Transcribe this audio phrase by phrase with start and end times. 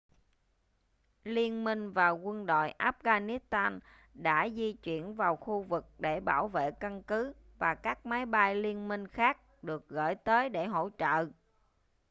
[1.23, 3.79] liên minh và quân đội afghanistan
[4.13, 8.55] đã di chuyển vào khu vực để bảo vệ căn cứ và các máy bay
[8.55, 11.25] liên minh khác được gửi tới để hỗ trợ